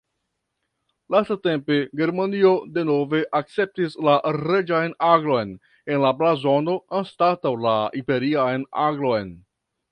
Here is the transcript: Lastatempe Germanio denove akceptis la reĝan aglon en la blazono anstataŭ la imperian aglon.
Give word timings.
Lastatempe 1.15 1.75
Germanio 1.99 2.53
denove 2.77 3.21
akceptis 3.41 3.95
la 4.09 4.17
reĝan 4.39 4.97
aglon 5.11 5.55
en 5.93 6.03
la 6.07 6.13
blazono 6.25 6.79
anstataŭ 7.03 7.55
la 7.69 7.79
imperian 8.05 8.69
aglon. 8.91 9.35